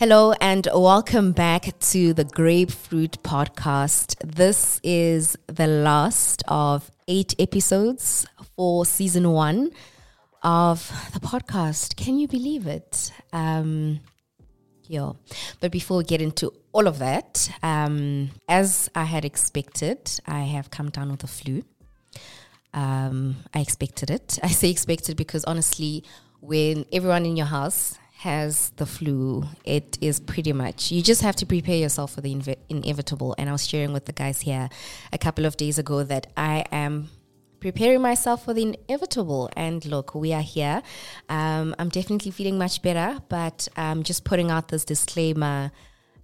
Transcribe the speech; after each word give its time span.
Hello 0.00 0.32
and 0.40 0.66
welcome 0.72 1.32
back 1.32 1.78
to 1.78 2.14
the 2.14 2.24
Grapefruit 2.24 3.22
Podcast. 3.22 4.16
This 4.24 4.80
is 4.82 5.36
the 5.46 5.66
last 5.66 6.42
of 6.48 6.90
eight 7.06 7.34
episodes 7.38 8.26
for 8.56 8.86
season 8.86 9.30
one 9.30 9.72
of 10.42 10.90
the 11.12 11.20
podcast. 11.20 11.96
Can 11.96 12.18
you 12.18 12.28
believe 12.28 12.66
it? 12.66 13.12
Um, 13.34 14.00
yeah. 14.84 15.12
But 15.60 15.70
before 15.70 15.98
we 15.98 16.04
get 16.04 16.22
into 16.22 16.50
all 16.72 16.86
of 16.86 16.98
that, 17.00 17.50
um, 17.62 18.30
as 18.48 18.88
I 18.94 19.04
had 19.04 19.26
expected, 19.26 20.18
I 20.26 20.44
have 20.44 20.70
come 20.70 20.88
down 20.88 21.10
with 21.10 21.20
the 21.20 21.26
flu. 21.26 21.62
Um, 22.72 23.36
I 23.52 23.60
expected 23.60 24.08
it. 24.08 24.38
I 24.42 24.48
say 24.48 24.70
expected 24.70 25.18
because 25.18 25.44
honestly, 25.44 26.04
when 26.40 26.86
everyone 26.90 27.26
in 27.26 27.36
your 27.36 27.48
house 27.48 27.98
has 28.20 28.70
the 28.76 28.84
flu, 28.84 29.44
it 29.64 29.96
is 30.02 30.20
pretty 30.20 30.52
much 30.52 30.92
you 30.92 31.00
just 31.00 31.22
have 31.22 31.34
to 31.36 31.46
prepare 31.46 31.76
yourself 31.76 32.12
for 32.12 32.20
the 32.20 32.34
inve- 32.34 32.58
inevitable. 32.68 33.34
And 33.38 33.48
I 33.48 33.52
was 33.52 33.66
sharing 33.66 33.94
with 33.94 34.04
the 34.04 34.12
guys 34.12 34.42
here 34.42 34.68
a 35.10 35.16
couple 35.16 35.46
of 35.46 35.56
days 35.56 35.78
ago 35.78 36.02
that 36.04 36.26
I 36.36 36.66
am 36.70 37.08
preparing 37.60 38.02
myself 38.02 38.44
for 38.44 38.52
the 38.52 38.74
inevitable. 38.74 39.48
And 39.56 39.82
look, 39.86 40.14
we 40.14 40.34
are 40.34 40.42
here. 40.42 40.82
Um, 41.30 41.74
I'm 41.78 41.88
definitely 41.88 42.30
feeling 42.30 42.58
much 42.58 42.82
better, 42.82 43.20
but 43.30 43.68
I'm 43.74 44.02
just 44.02 44.24
putting 44.24 44.50
out 44.50 44.68
this 44.68 44.84
disclaimer 44.84 45.72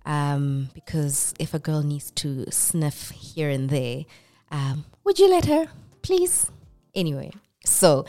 um, 0.05 0.69
because 0.75 1.33
if 1.41 1.55
a 1.55 1.59
girl 1.59 1.83
needs 1.83 2.11
to 2.13 2.45
sniff 2.51 3.11
here 3.11 3.49
and 3.49 3.71
there, 3.71 4.05
um, 4.51 4.85
would 5.05 5.19
you 5.19 5.31
let 5.31 5.47
her, 5.47 5.69
please? 6.03 6.51
Anyway, 6.95 7.31
so 7.65 8.05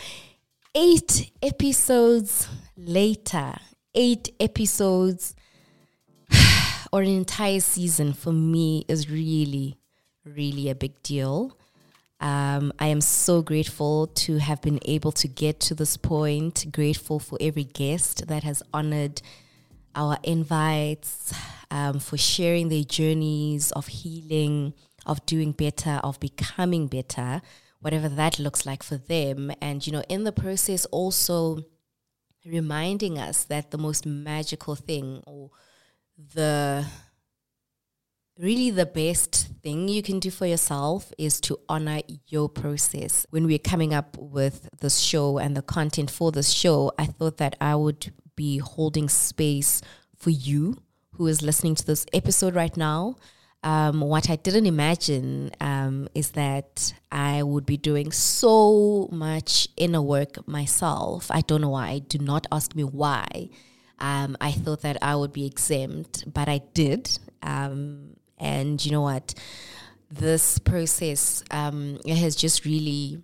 eight 0.76 1.32
episodes 1.42 2.50
later, 2.76 3.54
eight 3.98 4.30
episodes 4.40 5.36
or 6.94 7.02
an 7.02 7.10
entire 7.10 7.60
season 7.60 8.14
for 8.14 8.32
me 8.32 8.86
is 8.88 9.10
really, 9.10 9.76
really 10.24 10.70
a 10.70 10.76
big 10.76 11.02
deal. 11.02 11.58
Um, 12.20 12.72
I 12.80 12.88
am 12.88 13.02
so 13.02 13.42
grateful 13.42 14.08
to 14.08 14.38
have 14.38 14.62
been 14.62 14.80
able 14.86 15.12
to 15.14 15.28
get 15.28 15.60
to 15.62 15.76
this 15.76 15.98
point. 15.98 16.68
Grateful 16.72 17.20
for 17.20 17.38
every 17.42 17.64
guest 17.64 18.28
that 18.28 18.44
has 18.44 18.62
honored 18.72 19.22
our 19.96 20.18
invites, 20.24 21.34
um, 21.72 22.00
for 22.00 22.18
sharing 22.18 22.70
their 22.70 22.84
journeys 22.84 23.72
of 23.72 23.88
healing, 23.88 24.74
of 25.08 25.26
doing 25.26 25.54
better, 25.54 26.00
of 26.04 26.20
becoming 26.20 26.86
better, 26.86 27.42
whatever 27.82 28.10
that 28.10 28.38
looks 28.38 28.64
like 28.64 28.84
for 28.84 28.98
them. 28.98 29.52
And, 29.60 29.86
you 29.86 29.92
know, 29.94 30.04
in 30.08 30.24
the 30.24 30.32
process, 30.32 30.86
also 30.88 31.64
reminding 32.46 33.18
us 33.18 33.44
that 33.46 33.72
the 33.72 33.78
most 33.78 34.06
magical 34.06 34.76
thing 34.76 35.22
or 35.26 35.52
the 36.34 36.86
really 38.40 38.70
the 38.70 38.86
best 38.86 39.50
thing 39.64 39.88
you 39.88 40.04
can 40.04 40.20
do 40.20 40.30
for 40.30 40.46
yourself 40.46 41.12
is 41.18 41.42
to 41.42 41.60
honor 41.68 42.02
your 42.28 42.48
process. 42.48 43.26
When 43.32 43.48
we 43.48 43.56
are 43.56 43.60
coming 43.60 43.94
up 43.94 44.16
with 44.18 44.70
this 44.80 45.00
show 45.00 45.40
and 45.40 45.58
the 45.58 45.62
content 45.62 46.12
for 46.12 46.32
this 46.32 46.52
show, 46.52 46.92
I 47.00 47.06
thought 47.06 47.38
that 47.38 47.56
I 47.60 47.76
would 47.76 48.14
be 48.36 48.60
holding 48.60 49.10
space 49.10 49.82
for 50.16 50.30
you 50.30 50.78
who 51.14 51.28
is 51.28 51.42
listening 51.42 51.76
to 51.76 51.86
this 51.86 52.06
episode 52.14 52.54
right 52.54 52.76
now. 52.78 53.16
Um, 53.64 54.02
what 54.02 54.30
I 54.30 54.36
didn't 54.36 54.66
imagine 54.66 55.52
um, 55.60 56.08
is 56.14 56.32
that 56.32 56.94
I 57.12 57.44
would 57.44 57.66
be 57.66 57.78
doing 57.78 58.12
so 58.12 59.10
much 59.12 59.68
inner 59.76 60.02
work 60.02 60.48
myself. 60.48 61.30
I 61.32 61.42
don't 61.42 61.62
know 61.62 61.70
why. 61.70 62.00
Do 62.00 62.20
not 62.20 62.48
ask 62.52 62.76
me 62.76 62.84
why. 62.84 63.50
Um, 64.00 64.38
I 64.40 64.52
thought 64.52 64.82
that 64.82 64.98
I 65.02 65.16
would 65.16 65.34
be 65.34 65.46
exempt, 65.46 66.32
but 66.32 66.48
I 66.48 66.62
did. 66.74 67.18
Um, 67.42 68.16
and 68.38 68.84
you 68.86 68.92
know 68.92 69.02
what? 69.02 69.34
This 70.10 70.60
process 70.60 71.44
um, 71.52 72.00
has 72.08 72.36
just 72.36 72.64
really 72.64 73.24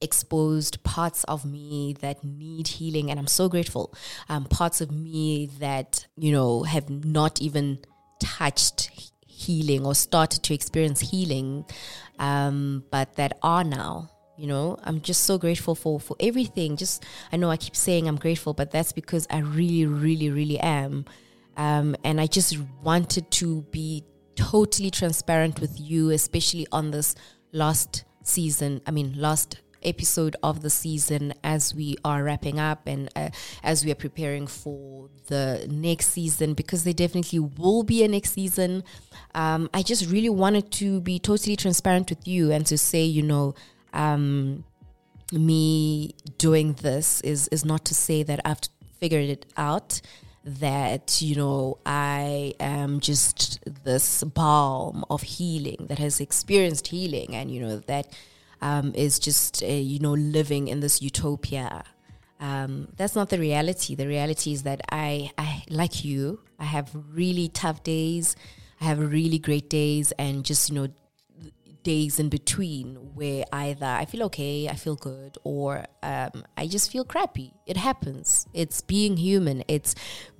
exposed 0.00 0.82
parts 0.84 1.24
of 1.24 1.44
me 1.44 1.96
that 2.00 2.22
need 2.22 2.68
healing, 2.68 3.10
and 3.10 3.18
I'm 3.18 3.26
so 3.26 3.48
grateful. 3.48 3.92
Um, 4.28 4.44
parts 4.44 4.80
of 4.80 4.90
me 4.90 5.50
that 5.58 6.06
you 6.16 6.32
know 6.32 6.62
have 6.62 6.88
not 6.88 7.42
even 7.42 7.80
touched 8.20 9.12
healing 9.38 9.86
or 9.86 9.94
started 9.94 10.42
to 10.42 10.54
experience 10.54 11.00
healing, 11.00 11.64
um, 12.18 12.84
but 12.90 13.14
that 13.14 13.38
are 13.42 13.64
now. 13.64 14.10
You 14.36 14.46
know, 14.46 14.78
I'm 14.84 15.00
just 15.00 15.24
so 15.24 15.36
grateful 15.36 15.74
for 15.74 15.98
for 15.98 16.16
everything. 16.20 16.76
Just 16.76 17.04
I 17.32 17.36
know 17.36 17.50
I 17.50 17.56
keep 17.56 17.74
saying 17.74 18.06
I'm 18.06 18.16
grateful, 18.16 18.54
but 18.54 18.70
that's 18.70 18.92
because 18.92 19.26
I 19.30 19.38
really, 19.38 19.86
really, 19.86 20.30
really 20.30 20.60
am. 20.60 21.04
Um, 21.56 21.96
and 22.04 22.20
I 22.20 22.26
just 22.26 22.56
wanted 22.84 23.30
to 23.32 23.62
be 23.72 24.04
totally 24.36 24.90
transparent 24.90 25.60
with 25.60 25.80
you, 25.80 26.10
especially 26.10 26.66
on 26.70 26.92
this 26.92 27.16
last 27.52 28.04
season. 28.22 28.80
I 28.86 28.92
mean, 28.92 29.14
last 29.16 29.56
episode 29.82 30.36
of 30.42 30.62
the 30.62 30.70
season 30.70 31.34
as 31.42 31.74
we 31.74 31.96
are 32.04 32.22
wrapping 32.22 32.58
up 32.58 32.86
and 32.86 33.08
uh, 33.16 33.30
as 33.62 33.84
we 33.84 33.90
are 33.90 33.96
preparing 33.96 34.46
for 34.46 35.08
the 35.26 35.66
next 35.70 36.08
season 36.08 36.54
because 36.54 36.84
there 36.84 36.92
definitely 36.92 37.38
will 37.38 37.82
be 37.82 38.02
a 38.02 38.08
next 38.08 38.32
season. 38.32 38.84
Um, 39.34 39.68
I 39.72 39.82
just 39.82 40.10
really 40.10 40.28
wanted 40.28 40.70
to 40.72 41.00
be 41.00 41.18
totally 41.18 41.56
transparent 41.56 42.10
with 42.10 42.26
you 42.26 42.50
and 42.50 42.66
to 42.66 42.78
say, 42.78 43.04
you 43.04 43.22
know, 43.22 43.54
um, 43.92 44.64
me 45.32 46.14
doing 46.38 46.72
this 46.74 47.20
is 47.20 47.48
is 47.48 47.64
not 47.64 47.84
to 47.84 47.94
say 47.94 48.22
that 48.22 48.40
I've 48.44 48.60
figured 48.98 49.28
it 49.28 49.46
out 49.56 50.00
that 50.44 51.20
you 51.20 51.36
know 51.36 51.78
I 51.84 52.54
am 52.58 53.00
just 53.00 53.60
this 53.84 54.24
balm 54.24 55.04
of 55.10 55.22
healing 55.22 55.86
that 55.88 55.98
has 55.98 56.20
experienced 56.20 56.88
healing 56.88 57.34
and 57.34 57.50
you 57.50 57.60
know 57.60 57.78
that 57.80 58.16
um, 58.60 58.92
is 58.94 59.18
just 59.18 59.62
uh, 59.62 59.66
you 59.66 59.98
know 59.98 60.12
living 60.12 60.68
in 60.68 60.80
this 60.80 61.00
utopia 61.02 61.84
um, 62.40 62.88
that's 62.96 63.14
not 63.14 63.28
the 63.30 63.38
reality 63.38 63.94
the 63.94 64.06
reality 64.06 64.52
is 64.52 64.62
that 64.62 64.80
I, 64.90 65.30
I 65.38 65.64
like 65.68 66.04
you 66.04 66.40
I 66.58 66.64
have 66.64 66.90
really 67.12 67.48
tough 67.48 67.82
days 67.82 68.36
I 68.80 68.84
have 68.84 68.98
really 68.98 69.38
great 69.38 69.68
days 69.68 70.12
and 70.18 70.44
just 70.44 70.70
you 70.70 70.74
know 70.74 70.88
days 71.82 72.18
in 72.20 72.28
between 72.28 72.96
where 73.14 73.44
either 73.50 73.86
I 73.86 74.04
feel 74.04 74.24
okay, 74.24 74.68
I 74.68 74.74
feel 74.74 74.94
good, 74.94 75.38
or 75.42 75.84
um, 76.02 76.44
I 76.56 76.66
just 76.66 76.92
feel 76.92 77.04
crappy. 77.04 77.54
It 77.66 77.76
happens. 77.76 78.46
It's 78.52 78.82
being 78.82 79.16
human. 79.16 79.64
It's 79.68 79.94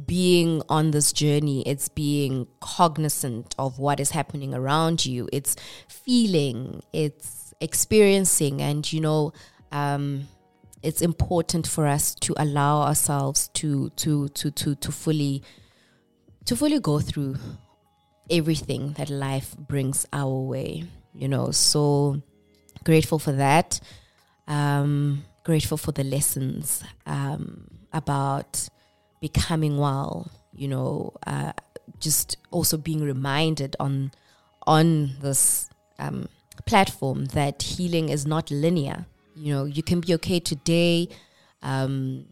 being 0.04 0.62
on 0.68 0.90
this 0.90 1.12
journey. 1.12 1.62
It's 1.66 1.88
being 1.88 2.48
cognizant 2.60 3.54
of 3.58 3.78
what 3.78 4.00
is 4.00 4.10
happening 4.10 4.52
around 4.54 5.06
you. 5.06 5.28
It's 5.32 5.56
feeling. 5.88 6.82
It's 6.92 7.37
experiencing. 7.60 8.62
And, 8.62 8.90
you 8.92 9.00
know, 9.00 9.32
um, 9.72 10.28
it's 10.82 11.02
important 11.02 11.66
for 11.66 11.86
us 11.86 12.14
to 12.16 12.34
allow 12.36 12.82
ourselves 12.82 13.48
to 13.54 13.90
to 13.90 14.28
to 14.28 14.50
to 14.52 14.74
to 14.76 14.92
fully 14.92 15.42
to 16.44 16.54
fully 16.54 16.78
go 16.78 17.00
through 17.00 17.36
everything 18.30 18.92
that 18.92 19.10
life 19.10 19.56
brings 19.56 20.06
our 20.12 20.38
way 20.40 20.84
you 21.18 21.26
know, 21.26 21.50
so 21.50 22.22
grateful 22.84 23.18
for 23.18 23.32
that. 23.32 23.80
Um, 24.46 25.24
grateful 25.44 25.76
for 25.76 25.92
the 25.92 26.04
lessons 26.04 26.84
um, 27.06 27.66
about 27.92 28.68
becoming 29.20 29.78
well, 29.78 30.30
you 30.52 30.68
know, 30.68 31.12
uh, 31.26 31.52
just 31.98 32.36
also 32.50 32.76
being 32.76 33.02
reminded 33.02 33.74
on 33.80 34.12
on 34.66 35.16
this 35.20 35.68
um, 35.98 36.28
platform 36.66 37.26
that 37.26 37.62
healing 37.62 38.08
is 38.08 38.26
not 38.26 38.50
linear. 38.50 39.06
You 39.34 39.54
know, 39.54 39.64
you 39.64 39.82
can 39.82 40.00
be 40.00 40.14
okay 40.14 40.40
today, 40.40 41.08
um, 41.62 42.26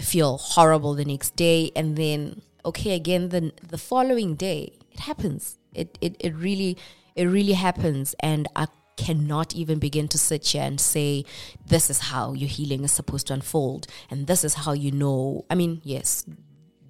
feel 0.00 0.38
horrible 0.38 0.94
the 0.94 1.04
next 1.04 1.36
day, 1.36 1.70
and 1.74 1.96
then 1.96 2.42
okay 2.64 2.94
again 2.94 3.30
the 3.30 3.52
the 3.66 3.78
following 3.78 4.34
day. 4.36 4.72
It 4.92 5.00
happens. 5.00 5.58
It 5.74 5.98
it 6.00 6.16
it 6.20 6.34
really 6.34 6.76
it 7.16 7.26
really 7.26 7.54
happens. 7.54 8.14
And 8.20 8.48
I 8.54 8.68
cannot 8.96 9.54
even 9.54 9.78
begin 9.78 10.08
to 10.08 10.18
sit 10.18 10.46
here 10.46 10.62
and 10.62 10.80
say, 10.80 11.24
this 11.66 11.90
is 11.90 11.98
how 11.98 12.34
your 12.34 12.48
healing 12.48 12.84
is 12.84 12.92
supposed 12.92 13.26
to 13.28 13.34
unfold. 13.34 13.86
And 14.10 14.26
this 14.26 14.44
is 14.44 14.54
how 14.54 14.72
you 14.72 14.92
know. 14.92 15.44
I 15.50 15.54
mean, 15.54 15.80
yes, 15.84 16.24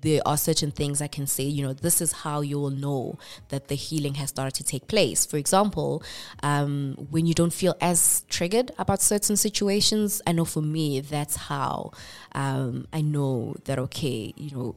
there 0.03 0.21
are 0.27 0.37
certain 0.37 0.71
things 0.71 1.01
I 1.01 1.07
can 1.07 1.27
say, 1.27 1.45
you 1.45 1.65
know, 1.65 1.73
this 1.73 2.01
is 2.01 2.13
how 2.13 2.41
you 2.41 2.59
will 2.59 2.71
know 2.71 3.19
that 3.49 3.69
the 3.69 3.75
healing 3.75 4.15
has 4.15 4.31
started 4.31 4.55
to 4.55 4.65
take 4.65 4.89
place. 4.89 5.25
For 5.25 5.37
example, 5.37 6.03
um, 6.43 6.97
when 7.11 7.27
you 7.27 7.35
don't 7.35 7.53
feel 7.53 7.77
as 7.81 8.25
triggered 8.29 8.73
about 8.79 9.01
certain 9.01 9.37
situations, 9.37 10.21
I 10.27 10.33
know 10.33 10.45
for 10.45 10.63
me, 10.63 11.01
that's 11.01 11.37
how 11.37 11.93
um, 12.33 12.87
I 12.93 13.01
know 13.01 13.55
that, 13.65 13.79
okay, 13.79 14.35
you 14.37 14.51
know, 14.51 14.77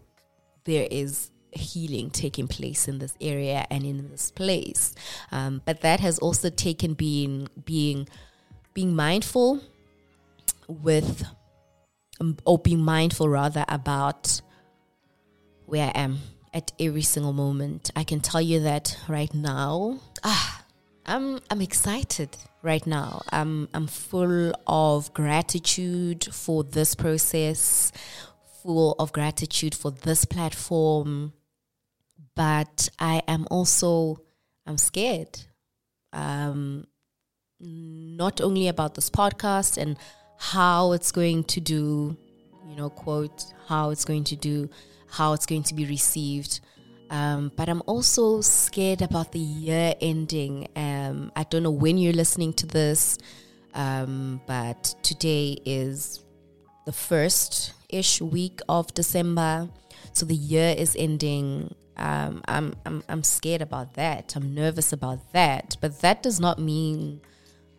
there 0.66 0.88
is 0.90 1.32
healing 1.52 2.10
taking 2.10 2.48
place 2.48 2.88
in 2.88 3.00
this 3.00 3.16
area 3.20 3.66
and 3.72 3.84
in 3.84 4.10
this 4.10 4.30
place. 4.30 4.94
Um, 5.32 5.62
but 5.66 5.82
that 5.82 6.00
has 6.02 6.20
also 6.20 6.50
taken 6.50 6.94
being 6.94 7.48
being 7.64 8.08
being 8.74 8.96
mindful 8.96 9.62
with 10.68 11.26
um, 12.20 12.38
or 12.46 12.60
being 12.60 12.82
mindful 12.82 13.30
rather 13.30 13.66
about 13.70 14.42
where 15.66 15.88
I 15.88 16.00
am 16.00 16.20
at 16.54 16.72
every 16.80 17.02
single 17.02 17.34
moment. 17.34 17.92
I 17.96 18.04
can 18.04 18.20
tell 18.22 18.42
you 18.42 18.62
that 18.62 18.98
right 19.08 19.34
now. 19.34 20.00
Ah, 20.24 20.64
I'm 21.06 21.40
I'm 21.50 21.62
excited 21.62 22.36
right 22.64 22.86
now. 22.88 23.22
I'm 23.30 23.70
I'm 23.74 23.88
full 23.88 24.54
of 24.66 25.14
gratitude 25.14 26.26
for 26.32 26.64
this 26.64 26.96
process, 26.96 27.92
full 28.64 28.96
of 28.98 29.12
gratitude 29.14 29.76
for 29.76 29.92
this 29.92 30.26
platform. 30.26 31.34
But 32.36 32.90
I 33.00 33.22
am 33.28 33.48
also 33.52 34.22
I'm 34.66 34.78
scared. 34.78 35.40
Um 36.14 36.88
not 37.60 38.42
only 38.42 38.68
about 38.68 38.96
this 38.96 39.10
podcast 39.10 39.78
and 39.78 39.98
how 40.38 40.92
it's 40.92 41.12
going 41.12 41.44
to 41.46 41.62
do, 41.62 42.18
you 42.68 42.76
know, 42.76 42.90
quote, 42.90 43.46
how 43.68 43.90
it's 43.92 44.06
going 44.06 44.24
to 44.26 44.36
do, 44.36 44.70
how 45.10 45.34
it's 45.34 45.46
going 45.46 45.64
to 45.64 45.74
be 45.74 45.86
received. 45.86 46.62
Um, 47.10 47.52
but 47.56 47.70
I'm 47.70 47.84
also 47.86 48.42
scared 48.42 49.02
about 49.02 49.32
the 49.32 49.40
year 49.40 49.94
ending. 50.02 50.68
Um, 50.76 51.32
I 51.36 51.44
don't 51.44 51.64
know 51.64 51.72
when 51.72 51.98
you're 51.98 52.14
listening 52.14 52.54
to 52.54 52.66
this, 52.66 53.18
um, 53.74 54.42
but 54.48 54.96
today 55.04 55.58
is 55.66 56.24
the 56.86 56.92
first 56.92 57.74
ish 57.90 58.22
week 58.22 58.60
of 58.68 58.94
December. 58.94 59.70
So 60.14 60.26
the 60.26 60.36
year 60.36 60.74
is 60.78 60.96
ending. 60.98 61.76
Um, 61.98 62.42
I'm, 62.48 62.76
I'm, 62.86 63.04
I'm 63.08 63.24
scared 63.24 63.62
about 63.62 63.94
that. 63.96 64.36
I'm 64.36 64.54
nervous 64.54 64.92
about 64.92 65.32
that. 65.34 65.78
But 65.82 66.02
that 66.02 66.24
does 66.24 66.40
not 66.40 66.60
mean 66.60 67.22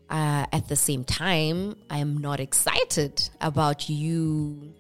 uh, 0.08 0.46
at 0.52 0.68
the 0.68 0.76
same 0.76 1.04
time, 1.04 1.76
I 1.90 1.98
am 1.98 2.18
not 2.18 2.40
excited 2.40 3.28
about 3.40 3.88
you 3.88 4.72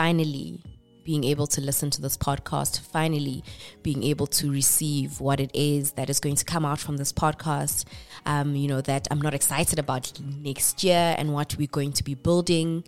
finally 0.00 0.62
being 1.04 1.24
able 1.24 1.46
to 1.46 1.60
listen 1.60 1.90
to 1.90 2.00
this 2.00 2.16
podcast, 2.16 2.80
finally 2.80 3.44
being 3.82 4.02
able 4.02 4.26
to 4.26 4.50
receive 4.50 5.20
what 5.20 5.38
it 5.40 5.50
is 5.52 5.92
that 5.92 6.08
is 6.08 6.18
going 6.18 6.36
to 6.36 6.44
come 6.46 6.64
out 6.64 6.78
from 6.78 6.96
this 6.96 7.12
podcast. 7.12 7.84
Um, 8.24 8.56
you 8.56 8.66
know, 8.66 8.80
that 8.80 9.06
I'm 9.10 9.20
not 9.20 9.34
excited 9.34 9.78
about 9.78 10.10
next 10.18 10.82
year 10.82 11.14
and 11.18 11.34
what 11.34 11.54
we're 11.58 11.76
going 11.80 11.92
to 11.92 12.02
be 12.02 12.14
building. 12.14 12.82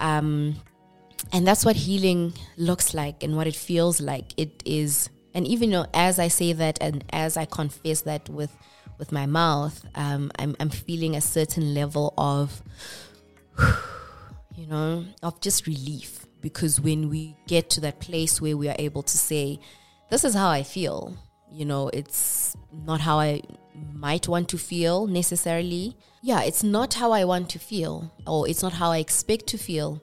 Um, 0.00 0.56
and 1.32 1.46
that's 1.46 1.64
what 1.64 1.76
healing 1.76 2.34
looks 2.58 2.92
like 2.92 3.22
and 3.22 3.38
what 3.38 3.46
it 3.46 3.56
feels 3.56 4.02
like. 4.02 4.34
It 4.36 4.62
is, 4.66 5.08
and 5.32 5.46
even 5.46 5.70
though 5.70 5.86
as 5.94 6.18
I 6.18 6.28
say 6.28 6.52
that 6.52 6.76
and 6.82 7.02
as 7.10 7.38
I 7.38 7.46
confess 7.46 8.02
that 8.02 8.28
with 8.28 8.54
with 8.98 9.12
my 9.12 9.24
mouth, 9.24 9.82
um, 9.94 10.30
I'm, 10.38 10.54
I'm 10.60 10.68
feeling 10.68 11.16
a 11.16 11.22
certain 11.22 11.72
level 11.72 12.12
of, 12.18 12.62
you 14.58 14.66
know, 14.66 15.06
of 15.22 15.40
just 15.40 15.66
relief. 15.66 16.26
Because 16.40 16.80
when 16.80 17.08
we 17.08 17.36
get 17.46 17.70
to 17.70 17.80
that 17.82 18.00
place 18.00 18.40
where 18.40 18.56
we 18.56 18.68
are 18.68 18.76
able 18.78 19.02
to 19.02 19.18
say, 19.18 19.60
this 20.10 20.24
is 20.24 20.34
how 20.34 20.48
I 20.48 20.62
feel, 20.62 21.16
you 21.50 21.64
know, 21.64 21.88
it's 21.88 22.56
not 22.84 23.00
how 23.00 23.20
I 23.20 23.42
might 23.92 24.28
want 24.28 24.48
to 24.50 24.58
feel 24.58 25.06
necessarily. 25.06 25.96
Yeah, 26.22 26.42
it's 26.42 26.62
not 26.62 26.94
how 26.94 27.12
I 27.12 27.24
want 27.24 27.48
to 27.50 27.58
feel, 27.58 28.12
or 28.26 28.48
it's 28.48 28.62
not 28.62 28.72
how 28.72 28.90
I 28.90 28.98
expect 28.98 29.46
to 29.48 29.58
feel, 29.58 30.02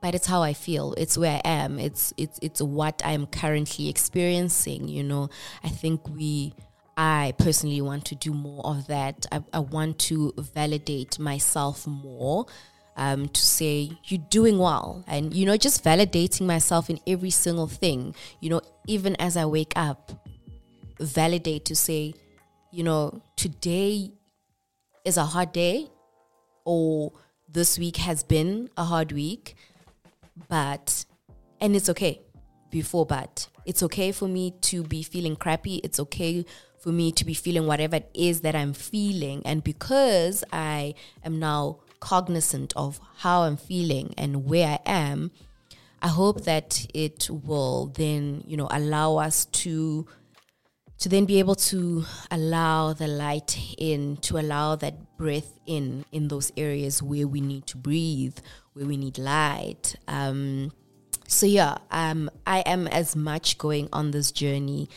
but 0.00 0.14
it's 0.14 0.26
how 0.26 0.42
I 0.42 0.52
feel. 0.52 0.94
It's 0.96 1.18
where 1.18 1.40
I 1.44 1.48
am. 1.48 1.78
It's 1.78 2.12
it's 2.16 2.38
it's 2.42 2.62
what 2.62 3.02
I'm 3.04 3.26
currently 3.26 3.88
experiencing. 3.88 4.88
You 4.88 5.02
know, 5.02 5.30
I 5.62 5.68
think 5.68 6.08
we 6.08 6.54
I 6.96 7.34
personally 7.38 7.80
want 7.80 8.06
to 8.06 8.14
do 8.14 8.32
more 8.32 8.64
of 8.64 8.86
that. 8.88 9.26
I, 9.30 9.44
I 9.52 9.60
want 9.60 9.98
to 10.00 10.32
validate 10.36 11.18
myself 11.18 11.86
more. 11.86 12.46
Um, 13.00 13.28
to 13.28 13.40
say 13.40 13.92
you're 14.06 14.26
doing 14.28 14.58
well. 14.58 15.04
And 15.06 15.32
you 15.32 15.46
know 15.46 15.56
just 15.56 15.84
validating 15.84 16.46
myself 16.46 16.90
in 16.90 16.98
every 17.06 17.30
single 17.30 17.68
thing. 17.68 18.14
You 18.40 18.50
know 18.50 18.60
even 18.86 19.14
as 19.16 19.36
i 19.36 19.44
wake 19.44 19.72
up 19.76 20.26
validate 20.98 21.64
to 21.66 21.76
say 21.76 22.14
you 22.72 22.82
know 22.82 23.22
today 23.36 24.10
is 25.04 25.16
a 25.16 25.24
hard 25.24 25.52
day 25.52 25.86
or 26.64 27.12
this 27.48 27.78
week 27.78 27.98
has 27.98 28.24
been 28.24 28.68
a 28.76 28.84
hard 28.84 29.12
week 29.12 29.54
but 30.48 31.04
and 31.60 31.76
it's 31.76 31.88
okay 31.88 32.20
before 32.70 33.06
but 33.06 33.46
it's 33.68 33.82
okay 33.82 34.12
for 34.12 34.26
me 34.26 34.54
to 34.62 34.82
be 34.82 35.02
feeling 35.02 35.36
crappy. 35.36 35.76
It's 35.84 36.00
okay 36.00 36.46
for 36.78 36.88
me 36.88 37.12
to 37.12 37.24
be 37.26 37.34
feeling 37.34 37.66
whatever 37.66 37.96
it 37.96 38.10
is 38.14 38.40
that 38.40 38.56
I'm 38.56 38.72
feeling. 38.72 39.42
And 39.44 39.62
because 39.62 40.42
I 40.50 40.94
am 41.22 41.38
now 41.38 41.80
cognizant 42.00 42.72
of 42.76 43.00
how 43.18 43.42
I'm 43.42 43.56
feeling 43.56 44.14
and 44.16 44.44
where 44.44 44.68
I 44.68 44.78
am, 44.86 45.30
I 46.00 46.08
hope 46.08 46.44
that 46.44 46.86
it 46.94 47.28
will 47.30 47.86
then, 47.86 48.44
you 48.46 48.56
know, 48.56 48.68
allow 48.70 49.16
us 49.16 49.46
to 49.46 50.06
to 50.98 51.08
then 51.08 51.26
be 51.26 51.38
able 51.38 51.54
to 51.54 52.04
allow 52.28 52.92
the 52.92 53.06
light 53.06 53.56
in, 53.78 54.16
to 54.16 54.36
allow 54.36 54.74
that 54.76 55.16
breath 55.16 55.58
in 55.66 56.04
in 56.12 56.28
those 56.28 56.52
areas 56.56 57.02
where 57.02 57.26
we 57.26 57.40
need 57.40 57.66
to 57.66 57.76
breathe, 57.76 58.38
where 58.72 58.86
we 58.86 58.96
need 58.96 59.18
light. 59.18 59.94
Um, 60.08 60.72
so 61.26 61.46
yeah, 61.46 61.78
um, 61.90 62.30
I 62.46 62.60
am 62.60 62.88
as 62.88 63.14
much 63.14 63.58
going 63.58 63.88
on 63.92 64.10
this 64.10 64.32
journey 64.32 64.88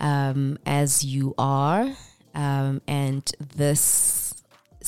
um, 0.00 0.58
as 0.66 1.04
you 1.04 1.34
are. 1.38 1.88
Um, 2.34 2.82
and 2.86 3.30
this 3.56 4.27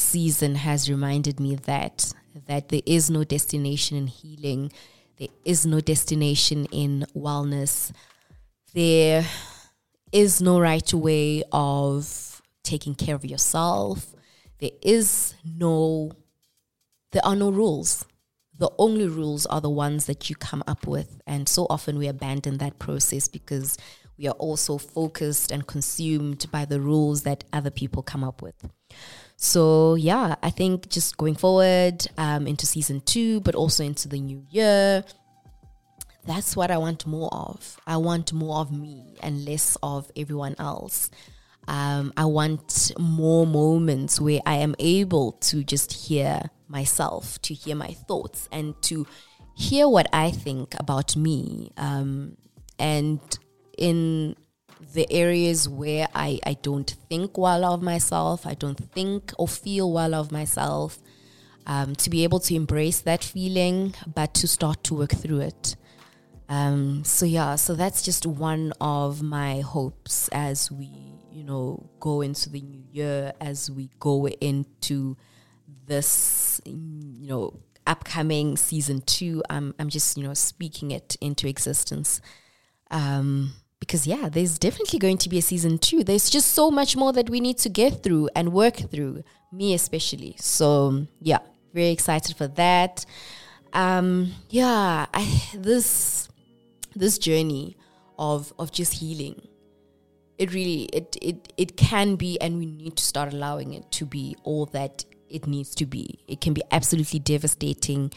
season 0.00 0.54
has 0.56 0.90
reminded 0.90 1.38
me 1.40 1.54
that 1.54 2.12
that 2.46 2.68
there 2.68 2.82
is 2.86 3.10
no 3.10 3.24
destination 3.24 3.96
in 3.96 4.06
healing. 4.06 4.72
There 5.18 5.28
is 5.44 5.66
no 5.66 5.80
destination 5.80 6.66
in 6.66 7.04
wellness. 7.14 7.92
There 8.72 9.24
is 10.12 10.40
no 10.40 10.60
right 10.60 10.92
way 10.94 11.42
of 11.52 12.40
taking 12.62 12.94
care 12.94 13.14
of 13.14 13.24
yourself. 13.24 14.14
There 14.58 14.70
is 14.82 15.34
no, 15.44 16.12
there 17.12 17.24
are 17.24 17.36
no 17.36 17.50
rules. 17.50 18.04
The 18.58 18.70
only 18.78 19.06
rules 19.06 19.46
are 19.46 19.60
the 19.60 19.70
ones 19.70 20.06
that 20.06 20.28
you 20.28 20.36
come 20.36 20.62
up 20.66 20.86
with. 20.86 21.20
And 21.26 21.48
so 21.48 21.66
often 21.70 21.98
we 21.98 22.06
abandon 22.06 22.58
that 22.58 22.78
process 22.78 23.26
because 23.26 23.76
we 24.18 24.28
are 24.28 24.32
also 24.32 24.76
focused 24.76 25.50
and 25.50 25.66
consumed 25.66 26.46
by 26.50 26.66
the 26.66 26.78
rules 26.78 27.22
that 27.22 27.44
other 27.52 27.70
people 27.70 28.02
come 28.02 28.22
up 28.22 28.42
with. 28.42 28.68
So, 29.42 29.94
yeah, 29.94 30.34
I 30.42 30.50
think 30.50 30.90
just 30.90 31.16
going 31.16 31.34
forward 31.34 32.06
um, 32.18 32.46
into 32.46 32.66
season 32.66 33.00
two, 33.00 33.40
but 33.40 33.54
also 33.54 33.82
into 33.82 34.06
the 34.06 34.20
new 34.20 34.44
year, 34.50 35.02
that's 36.26 36.54
what 36.54 36.70
I 36.70 36.76
want 36.76 37.06
more 37.06 37.30
of. 37.32 37.78
I 37.86 37.96
want 37.96 38.34
more 38.34 38.58
of 38.58 38.70
me 38.70 39.16
and 39.22 39.46
less 39.46 39.78
of 39.82 40.12
everyone 40.14 40.56
else. 40.58 41.10
Um, 41.66 42.12
I 42.18 42.26
want 42.26 42.92
more 42.98 43.46
moments 43.46 44.20
where 44.20 44.40
I 44.44 44.56
am 44.56 44.74
able 44.78 45.32
to 45.32 45.64
just 45.64 45.90
hear 45.94 46.42
myself, 46.68 47.40
to 47.40 47.54
hear 47.54 47.76
my 47.76 47.94
thoughts, 48.08 48.46
and 48.52 48.74
to 48.82 49.06
hear 49.56 49.88
what 49.88 50.06
I 50.12 50.32
think 50.32 50.74
about 50.78 51.16
me. 51.16 51.72
Um, 51.78 52.36
and 52.78 53.20
in 53.78 54.36
the 54.94 55.10
areas 55.10 55.68
where 55.68 56.08
I, 56.14 56.40
I 56.44 56.54
don't 56.54 56.90
think 57.08 57.38
well 57.38 57.64
of 57.64 57.82
myself, 57.82 58.46
I 58.46 58.54
don't 58.54 58.78
think 58.92 59.32
or 59.38 59.46
feel 59.46 59.92
well 59.92 60.14
of 60.14 60.32
myself, 60.32 60.98
um, 61.66 61.94
to 61.96 62.10
be 62.10 62.24
able 62.24 62.40
to 62.40 62.54
embrace 62.54 63.00
that 63.02 63.22
feeling, 63.22 63.94
but 64.12 64.34
to 64.34 64.48
start 64.48 64.82
to 64.84 64.94
work 64.94 65.12
through 65.12 65.40
it. 65.40 65.76
Um, 66.48 67.04
so 67.04 67.26
yeah, 67.26 67.54
so 67.54 67.74
that's 67.74 68.02
just 68.02 68.26
one 68.26 68.72
of 68.80 69.22
my 69.22 69.60
hopes 69.60 70.28
as 70.32 70.70
we, 70.72 70.90
you 71.30 71.44
know, 71.44 71.88
go 72.00 72.22
into 72.22 72.50
the 72.50 72.60
new 72.60 72.82
year, 72.90 73.32
as 73.40 73.70
we 73.70 73.90
go 74.00 74.26
into 74.26 75.16
this, 75.86 76.60
you 76.64 77.28
know, 77.28 77.60
upcoming 77.86 78.56
season 78.56 79.02
two. 79.02 79.42
I'm, 79.48 79.74
I'm 79.78 79.90
just, 79.90 80.16
you 80.16 80.24
know, 80.24 80.34
speaking 80.34 80.90
it 80.90 81.16
into 81.20 81.46
existence. 81.46 82.20
Um, 82.90 83.52
because 83.80 84.06
yeah, 84.06 84.28
there's 84.28 84.58
definitely 84.58 84.98
going 84.98 85.18
to 85.18 85.28
be 85.28 85.38
a 85.38 85.42
season 85.42 85.78
two. 85.78 86.04
There's 86.04 86.30
just 86.30 86.52
so 86.52 86.70
much 86.70 86.96
more 86.96 87.12
that 87.12 87.28
we 87.28 87.40
need 87.40 87.58
to 87.58 87.68
get 87.68 88.02
through 88.02 88.28
and 88.36 88.52
work 88.52 88.76
through, 88.76 89.24
me 89.50 89.74
especially. 89.74 90.36
So 90.38 91.06
yeah, 91.20 91.38
very 91.74 91.88
excited 91.90 92.36
for 92.36 92.46
that. 92.48 93.04
Um, 93.72 94.34
yeah, 94.50 95.06
I, 95.12 95.42
this 95.54 96.28
this 96.94 97.18
journey 97.18 97.76
of 98.18 98.52
of 98.58 98.70
just 98.70 98.92
healing, 98.94 99.48
it 100.38 100.52
really 100.52 100.84
it 100.92 101.16
it 101.20 101.52
it 101.56 101.76
can 101.76 102.16
be, 102.16 102.38
and 102.40 102.58
we 102.58 102.66
need 102.66 102.96
to 102.96 103.04
start 103.04 103.32
allowing 103.32 103.72
it 103.74 103.90
to 103.92 104.04
be 104.04 104.36
all 104.44 104.66
that 104.66 105.04
it 105.28 105.46
needs 105.46 105.74
to 105.76 105.86
be. 105.86 106.20
It 106.28 106.40
can 106.40 106.52
be 106.52 106.62
absolutely 106.70 107.20
devastating 107.20 108.12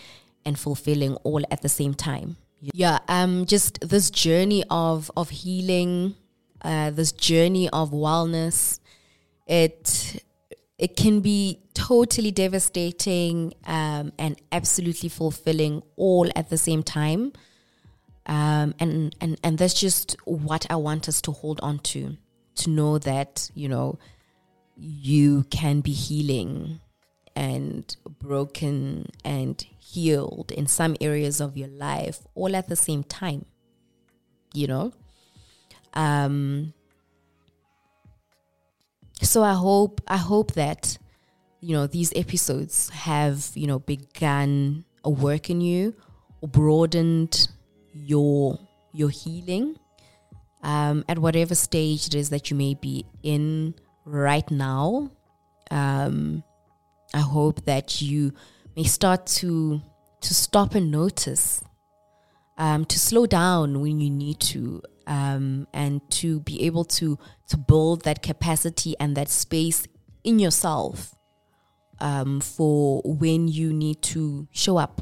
and 0.46 0.60
fulfilling 0.60 1.16
all 1.18 1.44
at 1.50 1.62
the 1.62 1.70
same 1.70 1.94
time. 1.94 2.38
Yeah, 2.72 3.00
um, 3.10 3.46
just 3.46 3.80
this 3.82 4.10
journey 4.10 4.64
of 4.70 5.12
of 5.18 5.30
healing, 5.30 6.16
uh, 6.62 6.92
this 6.92 7.12
journey 7.12 7.70
of 7.70 7.92
wellness, 7.92 8.80
it 9.46 10.24
it 10.78 10.96
can 10.96 11.20
be 11.20 11.60
totally 11.74 12.32
devastating 12.32 13.54
um, 13.66 14.12
and 14.18 14.40
absolutely 14.52 15.10
fulfilling 15.10 15.82
all 15.96 16.30
at 16.36 16.50
the 16.50 16.58
same 16.58 16.84
time. 16.84 17.34
Um, 18.26 18.74
and, 18.80 19.16
and, 19.20 19.40
and 19.44 19.58
that's 19.58 19.74
just 19.74 20.16
what 20.24 20.66
I 20.70 20.76
want 20.78 21.10
us 21.10 21.22
to 21.24 21.32
hold 21.32 21.60
on 21.62 21.80
to, 21.80 22.16
to 22.56 22.70
know 22.70 22.98
that, 23.00 23.50
you 23.54 23.68
know, 23.68 24.00
you 24.78 25.44
can 25.50 25.82
be 25.82 25.92
healing 25.92 26.80
and 27.36 27.96
broken 28.20 29.10
and 29.24 29.66
healed 29.80 30.52
in 30.52 30.68
some 30.68 30.96
areas 31.02 31.42
of 31.42 31.58
your 31.58 31.68
life 31.68 32.20
all 32.36 32.56
at 32.56 32.68
the 32.70 32.76
same 32.76 33.04
time 33.04 33.46
you 34.54 34.68
know? 34.68 34.94
Um 35.94 36.74
so 39.22 39.42
i 39.42 39.54
hope 39.54 40.02
i 40.08 40.18
hope 40.18 40.54
that 40.54 40.98
you 41.62 41.74
know 41.74 41.88
these 41.88 42.12
episodes 42.16 42.90
have 42.90 43.52
you 43.54 43.68
know 43.68 43.80
begun 43.80 44.84
a 45.06 45.10
work 45.10 45.50
in 45.50 45.62
you 45.62 45.96
or 46.42 46.50
broadened 46.50 47.48
your 47.94 48.60
your 48.92 49.10
healing 49.10 49.78
um, 50.64 51.04
at 51.08 51.20
whatever 51.20 51.54
stage 51.56 52.08
it 52.08 52.16
is 52.16 52.30
that 52.30 52.50
you 52.50 52.58
may 52.58 52.74
be 52.74 53.06
in 53.22 53.76
right 54.06 54.50
now. 54.50 55.12
Um, 55.70 56.44
i 57.14 57.20
hope 57.20 57.64
that 57.66 58.02
you 58.02 58.34
may 58.76 58.84
start 58.84 59.26
to 59.26 59.82
to 60.22 60.34
stop 60.34 60.76
and 60.76 60.92
notice 60.92 61.64
um, 62.58 62.86
to 62.86 63.00
slow 63.00 63.26
down 63.26 63.82
when 63.82 64.00
you 64.00 64.10
need 64.10 64.40
to 64.40 64.82
um, 65.08 65.68
and 65.74 66.08
to 66.12 66.40
be 66.42 66.64
able 66.64 66.86
to 66.86 67.18
to 67.48 67.58
build 67.58 68.04
that 68.04 68.22
capacity 68.22 68.96
and 69.00 69.18
that 69.18 69.30
space 69.30 69.88
in 70.24 70.40
yourself 70.40 71.16
um, 72.00 72.42
for 72.42 73.02
when 73.06 73.48
you 73.48 73.74
need 73.74 74.02
to 74.02 74.48
show 74.52 74.78
up 74.78 75.02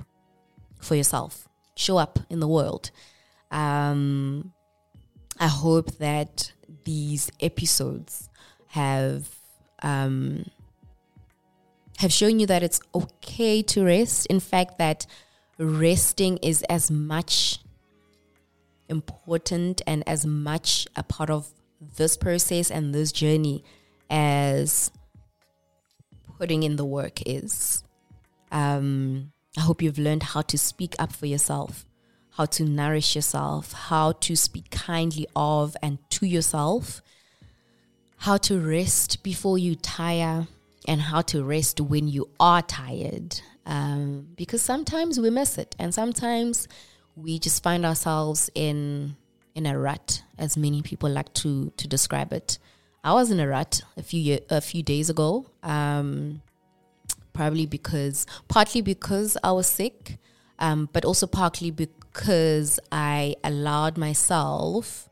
for 0.80 0.96
yourself, 0.96 1.48
show 1.76 1.98
up 1.98 2.20
in 2.30 2.40
the 2.40 2.48
world. 2.48 2.92
Um, 3.50 4.54
I 5.40 5.48
hope 5.48 5.98
that 5.98 6.52
these 6.84 7.32
episodes 7.40 8.30
have 8.68 9.30
um, 9.84 10.46
have 12.02 12.12
shown 12.12 12.40
you 12.40 12.48
that 12.48 12.64
it's 12.64 12.80
okay 12.96 13.62
to 13.62 13.86
rest. 13.86 14.26
In 14.26 14.40
fact, 14.40 14.80
that 14.80 15.06
resting 15.60 16.38
is 16.38 16.64
as 16.64 16.90
much 16.90 17.60
important 18.90 19.84
and 19.86 20.04
as 20.08 20.26
much 20.26 20.88
a 20.96 21.04
part 21.04 21.30
of 21.30 21.48
this 21.98 22.18
process 22.18 22.72
and 22.72 22.94
this 22.94 23.12
journey 23.12 23.64
as 24.10 24.92
putting 26.40 26.64
in 26.64 26.76
the 26.76 26.86
work 26.86 27.22
is. 27.28 27.84
Um, 28.52 29.32
I 29.56 29.62
hope 29.62 29.84
you've 29.84 30.00
learned 30.00 30.24
how 30.24 30.42
to 30.42 30.58
speak 30.58 30.96
up 30.98 31.14
for 31.14 31.28
yourself, 31.28 31.86
how 32.32 32.46
to 32.46 32.64
nourish 32.64 33.16
yourself, 33.16 33.74
how 33.74 34.14
to 34.14 34.36
speak 34.36 34.72
kindly 34.72 35.28
of 35.36 35.78
and 35.84 36.00
to 36.10 36.26
yourself, 36.26 37.04
how 38.18 38.38
to 38.38 38.60
rest 38.60 39.22
before 39.22 39.60
you 39.60 39.76
tire, 39.76 40.48
and 40.88 41.02
how 41.02 41.22
to 41.22 41.44
rest 41.44 41.80
when 41.80 42.08
you 42.08 42.30
are 42.40 42.62
tired. 42.62 43.40
Um, 43.66 44.28
because 44.36 44.62
sometimes 44.62 45.20
we 45.20 45.30
miss 45.30 45.58
it, 45.58 45.76
and 45.78 45.94
sometimes 45.94 46.68
we 47.16 47.40
just 47.40 47.62
find 47.64 47.86
ourselves 47.86 48.50
in 48.56 49.16
in 49.54 49.66
a 49.66 49.78
rut, 49.78 50.24
as 50.38 50.58
many 50.58 50.82
people 50.82 51.10
like 51.10 51.34
to 51.36 51.72
to 51.78 51.88
describe 51.88 52.34
it. 52.34 52.58
I 53.04 53.14
was 53.14 53.32
in 53.32 53.40
a 53.40 53.48
rut 53.48 53.82
a 53.98 54.04
few 54.04 54.20
year, 54.20 54.40
a 54.50 54.62
few 54.62 54.84
days 54.84 55.10
ago. 55.10 55.48
Um, 55.64 56.42
probably 57.34 57.66
because 57.66 58.26
partly 58.48 58.82
because 58.82 59.38
I 59.44 59.52
was 59.52 59.68
sick, 59.68 60.18
um, 60.60 60.90
but 60.92 61.06
also 61.06 61.28
partly 61.28 61.72
because 61.72 62.80
I 62.92 63.36
allowed 63.44 63.98
myself 63.98 65.10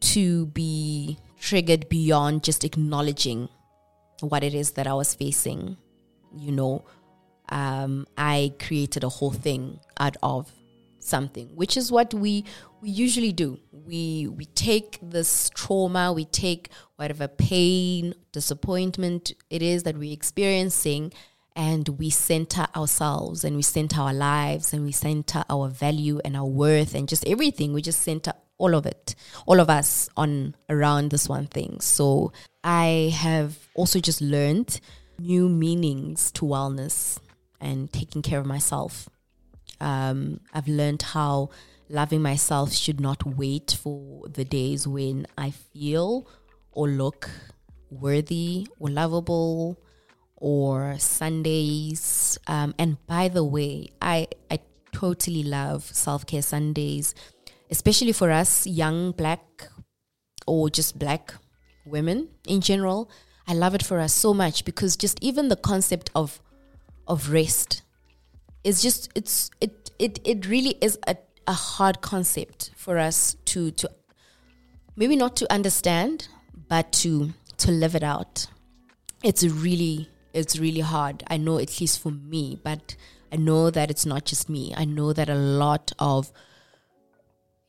to 0.00 0.46
be 0.46 1.18
triggered 1.40 1.88
beyond 1.88 2.44
just 2.44 2.64
acknowledging 2.64 3.48
what 4.20 4.44
it 4.44 4.54
is 4.54 4.72
that 4.72 4.86
I 4.86 4.94
was 4.94 5.14
facing. 5.14 5.76
You 6.36 6.52
know, 6.52 6.84
um, 7.48 8.06
I 8.16 8.54
created 8.58 9.04
a 9.04 9.08
whole 9.08 9.32
thing 9.32 9.78
out 9.98 10.16
of 10.22 10.50
something, 10.98 11.48
which 11.54 11.76
is 11.76 11.92
what 11.92 12.12
we 12.14 12.44
we 12.80 12.90
usually 12.90 13.32
do. 13.32 13.58
We 13.72 14.28
we 14.28 14.46
take 14.46 14.98
this 15.02 15.50
trauma, 15.50 16.12
we 16.12 16.24
take 16.24 16.70
whatever 16.96 17.28
pain, 17.28 18.14
disappointment 18.32 19.32
it 19.50 19.62
is 19.62 19.82
that 19.84 19.96
we're 19.96 20.12
experiencing, 20.12 21.12
and 21.56 21.88
we 21.88 22.10
center 22.10 22.66
ourselves 22.74 23.44
and 23.44 23.56
we 23.56 23.62
center 23.62 24.00
our 24.00 24.14
lives 24.14 24.72
and 24.72 24.84
we 24.84 24.92
center 24.92 25.44
our 25.48 25.68
value 25.68 26.20
and 26.24 26.36
our 26.36 26.46
worth 26.46 26.94
and 26.94 27.08
just 27.08 27.26
everything. 27.26 27.72
We 27.72 27.82
just 27.82 28.00
center 28.00 28.32
all 28.58 28.74
of 28.74 28.86
it, 28.86 29.14
all 29.46 29.60
of 29.60 29.68
us 29.70 30.08
on 30.16 30.54
around 30.68 31.10
this 31.10 31.28
one 31.28 31.46
thing. 31.46 31.80
So 31.80 32.32
I 32.64 33.12
have 33.14 33.58
also 33.74 34.00
just 34.00 34.22
learned 34.22 34.80
new 35.18 35.50
meanings 35.50 36.32
to 36.32 36.46
wellness 36.46 37.18
and 37.60 37.92
taking 37.92 38.22
care 38.22 38.40
of 38.40 38.46
myself. 38.46 39.08
Um, 39.82 40.40
I've 40.54 40.66
learned 40.66 41.02
how 41.02 41.50
loving 41.90 42.22
myself 42.22 42.72
should 42.72 43.00
not 43.00 43.24
wait 43.26 43.78
for 43.82 44.26
the 44.28 44.46
days 44.46 44.88
when 44.88 45.26
I 45.36 45.50
feel 45.50 46.26
or 46.72 46.88
look 46.88 47.28
worthy 47.90 48.66
or 48.78 48.88
lovable 48.88 49.78
or 50.36 50.98
Sundays. 50.98 52.38
Um, 52.46 52.74
and 52.78 52.96
by 53.06 53.28
the 53.28 53.44
way, 53.44 53.90
I, 54.00 54.28
I 54.50 54.60
totally 54.92 55.42
love 55.42 55.84
self 55.84 56.26
care 56.26 56.40
Sundays, 56.40 57.14
especially 57.70 58.12
for 58.12 58.30
us 58.30 58.66
young 58.66 59.12
black 59.12 59.68
or 60.46 60.70
just 60.70 60.98
black 60.98 61.34
women 61.84 62.28
in 62.46 62.60
general. 62.60 63.10
I 63.46 63.54
love 63.54 63.74
it 63.74 63.84
for 63.84 64.00
us 64.00 64.12
so 64.12 64.32
much 64.32 64.64
because 64.64 64.96
just 64.96 65.18
even 65.22 65.48
the 65.48 65.56
concept 65.56 66.10
of 66.14 66.40
of 67.06 67.30
rest 67.30 67.82
is 68.64 68.82
just 68.82 69.10
it's 69.14 69.50
it 69.60 69.90
it 69.98 70.18
it 70.24 70.46
really 70.46 70.76
is 70.80 70.98
a, 71.06 71.16
a 71.46 71.52
hard 71.52 72.00
concept 72.00 72.70
for 72.76 72.98
us 72.98 73.36
to 73.44 73.70
to 73.72 73.88
maybe 74.96 75.14
not 75.14 75.36
to 75.36 75.52
understand 75.52 76.28
but 76.68 76.90
to 76.92 77.34
to 77.58 77.70
live 77.70 77.94
it 77.94 78.02
out 78.02 78.46
it's 79.22 79.44
really 79.44 80.08
it's 80.32 80.58
really 80.58 80.80
hard 80.80 81.22
i 81.26 81.36
know 81.36 81.58
at 81.58 81.78
least 81.80 82.00
for 82.00 82.10
me 82.10 82.58
but 82.64 82.96
i 83.30 83.36
know 83.36 83.70
that 83.70 83.90
it's 83.90 84.06
not 84.06 84.24
just 84.24 84.48
me 84.48 84.72
i 84.76 84.84
know 84.84 85.12
that 85.12 85.28
a 85.28 85.34
lot 85.34 85.92
of 85.98 86.32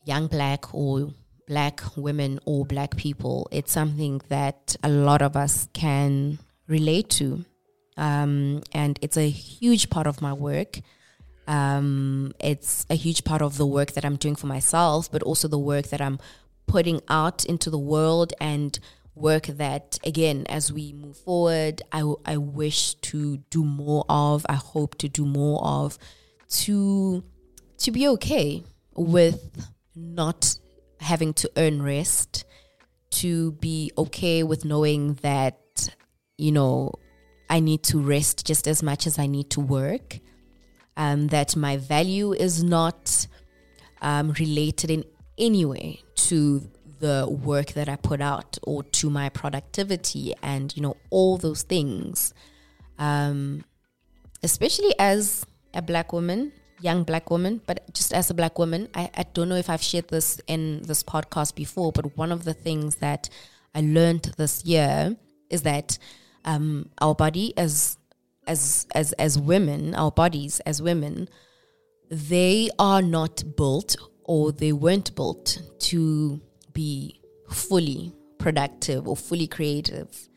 young 0.06 0.28
black 0.28 0.74
or 0.74 1.10
black 1.48 1.82
women 1.96 2.40
or 2.46 2.66
black 2.66 2.96
people 2.98 3.48
it's 3.52 3.72
something 3.72 4.22
that 4.30 4.76
a 4.84 4.90
lot 4.90 5.22
of 5.22 5.36
us 5.36 5.68
can 5.74 6.40
relate 6.68 7.10
to 7.10 7.46
um, 7.98 8.62
and 8.72 9.00
it's 9.02 9.18
a 9.18 9.30
huge 9.30 9.90
part 9.90 10.08
of 10.08 10.22
my 10.22 10.34
work. 10.34 10.80
Um, 11.48 12.34
it's 12.40 12.86
a 12.90 12.96
huge 12.96 13.24
part 13.24 13.42
of 13.42 13.58
the 13.58 13.66
work 13.66 13.94
that 13.94 14.04
I'm 14.04 14.16
doing 14.16 14.36
for 14.36 14.48
myself, 14.48 15.12
but 15.12 15.24
also 15.24 15.48
the 15.48 15.60
work 15.60 15.88
that 15.88 16.02
I'm 16.02 16.20
putting 16.68 17.02
out 17.08 17.46
into 17.46 17.70
the 17.70 17.78
world 17.78 18.34
and 18.42 18.78
work 19.14 19.46
that, 19.46 19.98
again, 20.04 20.46
as 20.50 20.74
we 20.74 20.92
move 20.92 21.18
forward, 21.18 21.82
I, 21.92 22.12
I 22.26 22.38
wish 22.38 22.96
to 22.96 23.38
do 23.50 23.64
more 23.64 24.04
of, 24.10 24.46
I 24.50 24.56
hope 24.56 24.98
to 24.98 25.08
do 25.08 25.26
more 25.26 25.64
of, 25.64 25.98
to, 26.50 27.24
to 27.78 27.92
be 27.92 28.08
okay 28.10 28.64
with 28.96 29.70
not 29.96 30.58
having 31.00 31.34
to 31.36 31.52
earn 31.58 31.82
rest, 31.82 32.46
to 33.12 33.54
be 33.54 33.92
okay 33.98 34.44
with 34.44 34.66
knowing 34.66 35.16
that, 35.16 35.90
you 36.38 36.52
know, 36.52 36.94
I 37.50 37.60
need 37.60 37.84
to 37.84 38.00
rest 38.00 38.46
just 38.46 38.68
as 38.68 38.82
much 38.82 39.08
as 39.08 39.20
I 39.20 39.28
need 39.28 39.50
to 39.52 39.62
work. 39.62 40.20
Um, 40.98 41.28
that 41.28 41.58
my 41.58 41.76
value 41.76 42.32
is 42.32 42.64
not 42.64 43.28
um, 44.02 44.32
related 44.40 44.90
in 44.90 45.04
any 45.38 45.66
way 45.66 46.02
to 46.16 46.70
the 47.00 47.28
work 47.30 47.74
that 47.74 47.90
I 47.90 47.98
put 47.98 48.22
out 48.22 48.58
or 48.64 48.84
to 48.84 49.10
my 49.10 49.30
productivity 49.30 50.34
and 50.42 50.76
you 50.76 50.82
know 50.82 50.96
all 51.10 51.38
those 51.38 51.64
things. 51.64 52.34
Um, 52.98 53.66
especially 54.44 54.94
as 54.98 55.46
a 55.74 55.82
black 55.82 56.14
woman, 56.14 56.54
young 56.80 57.04
black 57.04 57.30
woman, 57.30 57.62
but 57.66 57.94
just 57.94 58.14
as 58.14 58.30
a 58.30 58.34
black 58.34 58.60
woman, 58.60 58.90
I, 58.94 59.10
I 59.16 59.24
don't 59.34 59.50
know 59.50 59.56
if 59.56 59.70
I've 59.70 59.82
shared 59.82 60.10
this 60.10 60.40
in 60.48 60.84
this 60.84 61.04
podcast 61.04 61.56
before, 61.56 61.92
but 61.92 62.18
one 62.18 62.32
of 62.32 62.44
the 62.44 62.54
things 62.54 62.96
that 62.96 63.30
I 63.74 63.82
learned 63.82 64.34
this 64.38 64.64
year 64.66 65.16
is 65.50 65.64
that 65.64 65.98
um, 66.44 66.90
our 67.00 67.16
body 67.16 67.58
as 67.58 67.98
as 68.48 68.88
as 68.94 69.14
as 69.14 69.40
women, 69.40 69.96
our 69.96 70.12
bodies 70.12 70.60
as 70.62 70.82
women, 70.82 71.28
they 72.10 72.70
are 72.78 73.02
not 73.02 73.44
built 73.58 73.96
or 74.24 74.52
they 74.52 74.72
weren't 74.72 75.16
built 75.16 75.62
to 75.80 76.42
be 76.74 77.22
fully 77.50 78.14
productive 78.38 79.08
or 79.08 79.16
fully 79.16 79.48
creative 79.48 80.30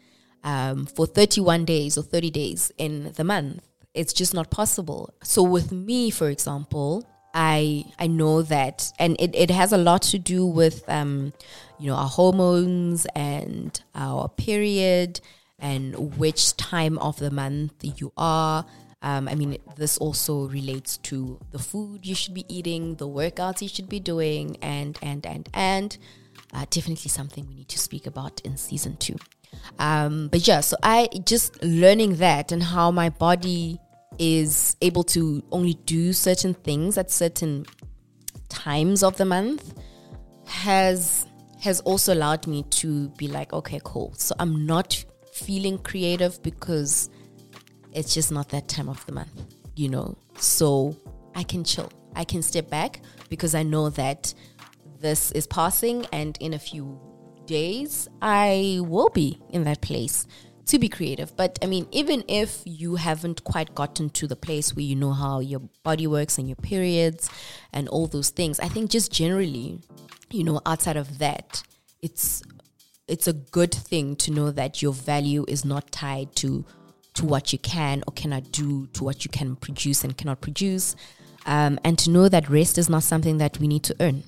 um, 0.44 0.86
for 0.86 1.06
31 1.06 1.64
days 1.64 1.98
or 1.98 2.02
30 2.02 2.30
days 2.30 2.72
in 2.78 3.12
the 3.16 3.24
month. 3.24 3.62
It's 3.98 4.12
just 4.12 4.32
not 4.32 4.50
possible. 4.50 5.12
So, 5.22 5.42
with 5.42 5.72
me, 5.72 6.10
for 6.10 6.28
example, 6.28 7.04
I 7.34 7.84
I 7.98 8.06
know 8.06 8.42
that, 8.42 8.92
and 8.98 9.16
it, 9.18 9.34
it 9.34 9.50
has 9.50 9.72
a 9.72 9.78
lot 9.78 10.02
to 10.02 10.18
do 10.18 10.46
with 10.46 10.88
um, 10.88 11.32
you 11.78 11.88
know 11.88 11.96
our 11.96 12.08
hormones 12.08 13.06
and 13.14 13.80
our 13.94 14.28
period 14.28 15.20
and 15.58 16.16
which 16.16 16.56
time 16.56 16.98
of 16.98 17.18
the 17.18 17.30
month 17.30 17.72
you 17.82 18.12
are. 18.16 18.64
Um, 19.02 19.28
I 19.28 19.34
mean, 19.34 19.58
this 19.76 19.98
also 19.98 20.48
relates 20.48 20.96
to 20.98 21.38
the 21.52 21.58
food 21.58 22.06
you 22.06 22.14
should 22.14 22.34
be 22.34 22.44
eating, 22.48 22.96
the 22.96 23.08
workouts 23.08 23.62
you 23.62 23.68
should 23.68 23.88
be 23.88 24.00
doing, 24.00 24.56
and 24.62 24.98
and 25.02 25.26
and 25.26 25.48
and 25.52 25.98
uh, 26.52 26.64
definitely 26.70 27.08
something 27.08 27.46
we 27.48 27.54
need 27.54 27.68
to 27.68 27.78
speak 27.78 28.06
about 28.06 28.40
in 28.40 28.56
season 28.56 28.96
two. 28.96 29.16
Um, 29.78 30.28
but 30.28 30.46
yeah, 30.46 30.60
so 30.60 30.76
I 30.82 31.08
just 31.24 31.62
learning 31.62 32.16
that 32.16 32.52
and 32.52 32.62
how 32.62 32.90
my 32.90 33.08
body 33.08 33.80
is 34.18 34.76
able 34.82 35.04
to 35.04 35.42
only 35.52 35.74
do 35.84 36.12
certain 36.12 36.54
things 36.54 36.98
at 36.98 37.10
certain 37.10 37.64
times 38.48 39.02
of 39.02 39.16
the 39.16 39.24
month 39.24 39.74
has 40.46 41.26
has 41.60 41.80
also 41.80 42.14
allowed 42.14 42.46
me 42.46 42.62
to 42.70 43.08
be 43.10 43.28
like 43.28 43.52
okay 43.52 43.80
cool. 43.84 44.12
So 44.16 44.34
i'm 44.38 44.66
not 44.66 45.04
feeling 45.32 45.78
creative 45.78 46.42
because 46.42 47.10
it's 47.92 48.12
just 48.14 48.32
not 48.32 48.48
that 48.48 48.68
time 48.68 48.88
of 48.88 49.04
the 49.06 49.12
month 49.12 49.44
you 49.76 49.88
know? 49.88 50.16
So 50.38 50.96
i 51.34 51.42
can 51.42 51.64
chill. 51.64 51.90
I 52.16 52.24
can 52.24 52.42
step 52.42 52.68
back 52.68 53.00
because 53.28 53.54
i 53.54 53.62
know 53.62 53.90
that 53.90 54.34
this 55.00 55.30
is 55.32 55.46
passing 55.46 56.06
and 56.12 56.36
in 56.40 56.54
a 56.54 56.58
few 56.58 56.98
days 57.46 58.08
i 58.20 58.78
will 58.82 59.08
be 59.10 59.40
in 59.50 59.64
that 59.64 59.80
place 59.80 60.26
to 60.68 60.78
be 60.78 60.88
creative. 60.88 61.36
But 61.36 61.58
I 61.62 61.66
mean, 61.66 61.86
even 61.90 62.24
if 62.28 62.62
you 62.64 62.96
haven't 62.96 63.44
quite 63.44 63.74
gotten 63.74 64.10
to 64.10 64.26
the 64.26 64.36
place 64.36 64.74
where 64.74 64.84
you 64.84 64.96
know 64.96 65.12
how 65.12 65.40
your 65.40 65.60
body 65.82 66.06
works 66.06 66.38
and 66.38 66.48
your 66.48 66.56
periods 66.56 67.28
and 67.72 67.88
all 67.88 68.06
those 68.06 68.30
things, 68.30 68.60
I 68.60 68.68
think 68.68 68.90
just 68.90 69.12
generally, 69.12 69.80
you 70.30 70.44
know, 70.44 70.60
outside 70.64 70.96
of 70.96 71.18
that, 71.18 71.62
it's 72.02 72.42
it's 73.08 73.26
a 73.26 73.32
good 73.32 73.74
thing 73.74 74.16
to 74.16 74.30
know 74.30 74.50
that 74.50 74.82
your 74.82 74.92
value 74.92 75.44
is 75.48 75.64
not 75.64 75.90
tied 75.90 76.34
to 76.36 76.64
to 77.14 77.24
what 77.24 77.52
you 77.52 77.58
can 77.58 78.04
or 78.06 78.12
cannot 78.12 78.52
do, 78.52 78.86
to 78.92 79.02
what 79.02 79.24
you 79.24 79.30
can 79.30 79.56
produce 79.56 80.04
and 80.04 80.16
cannot 80.16 80.40
produce, 80.40 80.94
um, 81.46 81.78
and 81.82 81.98
to 81.98 82.10
know 82.10 82.28
that 82.28 82.48
rest 82.48 82.78
is 82.78 82.88
not 82.88 83.02
something 83.02 83.38
that 83.38 83.58
we 83.58 83.66
need 83.66 83.82
to 83.82 83.96
earn. 84.00 84.22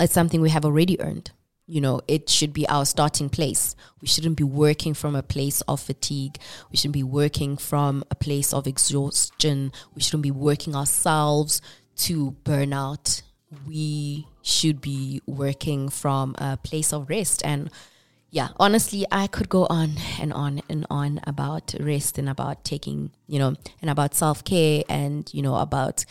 It's 0.00 0.12
something 0.12 0.42
we 0.42 0.50
have 0.50 0.64
already 0.64 1.00
earned 1.00 1.30
you 1.66 1.80
know, 1.80 2.00
it 2.06 2.28
should 2.28 2.52
be 2.52 2.68
our 2.68 2.84
starting 2.84 3.28
place. 3.28 3.74
We 4.00 4.06
shouldn't 4.06 4.36
be 4.36 4.44
working 4.44 4.94
from 4.94 5.16
a 5.16 5.22
place 5.22 5.62
of 5.62 5.80
fatigue. 5.80 6.38
We 6.70 6.76
shouldn't 6.76 6.94
be 6.94 7.02
working 7.02 7.56
from 7.56 8.04
a 8.10 8.14
place 8.14 8.52
of 8.52 8.66
exhaustion. 8.66 9.72
We 9.94 10.02
shouldn't 10.02 10.22
be 10.22 10.30
working 10.30 10.76
ourselves 10.76 11.60
to 11.96 12.36
burnout. 12.44 13.22
We 13.66 14.28
should 14.42 14.80
be 14.80 15.22
working 15.26 15.88
from 15.88 16.36
a 16.38 16.56
place 16.56 16.92
of 16.92 17.08
rest. 17.08 17.42
And 17.44 17.70
yeah, 18.30 18.48
honestly, 18.58 19.04
I 19.10 19.26
could 19.26 19.48
go 19.48 19.66
on 19.66 19.94
and 20.20 20.32
on 20.32 20.62
and 20.68 20.86
on 20.88 21.20
about 21.26 21.74
rest 21.80 22.16
and 22.16 22.28
about 22.28 22.64
taking, 22.64 23.10
you 23.26 23.40
know, 23.40 23.56
and 23.80 23.90
about 23.90 24.14
self 24.14 24.44
care 24.44 24.84
and, 24.88 25.28
you 25.34 25.42
know, 25.42 25.56
about 25.56 26.04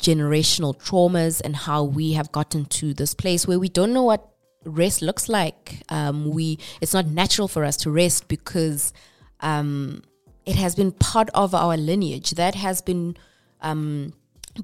generational 0.00 0.78
traumas 0.80 1.40
and 1.44 1.56
how 1.56 1.82
we 1.82 2.12
have 2.12 2.30
gotten 2.30 2.64
to 2.64 2.94
this 2.94 3.12
place 3.12 3.46
where 3.46 3.58
we 3.58 3.68
don't 3.68 3.92
know 3.92 4.04
what 4.04 4.30
rest 4.64 5.02
looks 5.02 5.28
like. 5.28 5.82
Um, 5.88 6.30
we 6.30 6.58
it's 6.80 6.94
not 6.94 7.06
natural 7.06 7.48
for 7.48 7.64
us 7.64 7.76
to 7.78 7.90
rest 7.90 8.28
because 8.28 8.92
um, 9.40 10.02
it 10.46 10.56
has 10.56 10.74
been 10.74 10.92
part 10.92 11.30
of 11.34 11.54
our 11.54 11.76
lineage 11.76 12.32
that 12.32 12.54
has 12.54 12.80
been 12.80 13.16
um, 13.60 14.12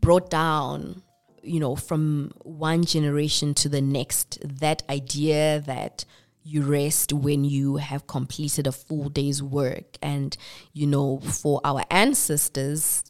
brought 0.01 0.31
down. 0.31 1.03
You 1.43 1.61
know, 1.61 1.77
from 1.77 2.33
one 2.43 2.85
generation 2.85 3.55
to 3.55 3.69
the 3.69 3.81
next, 3.81 4.39
that 4.43 4.83
idea 4.91 5.61
that 5.61 6.05
you 6.43 6.63
rest 6.63 7.13
when 7.13 7.45
you 7.45 7.77
have 7.77 8.07
completed 8.07 8.67
a 8.67 8.73
full 8.73 9.09
day's 9.09 9.43
work. 9.43 9.97
And, 10.01 10.37
you 10.73 10.87
know, 10.87 11.19
for 11.19 11.61
our 11.65 11.85
ancestors, 11.91 13.05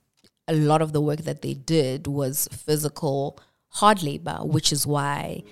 a 0.48 0.54
lot 0.54 0.80
of 0.82 0.92
the 0.92 1.00
work 1.00 1.20
that 1.20 1.42
they 1.42 1.54
did 1.54 2.06
was 2.06 2.48
physical 2.52 3.38
hard 3.68 4.02
labor, 4.02 4.38
which 4.42 4.72
is 4.72 4.86
why 4.86 5.42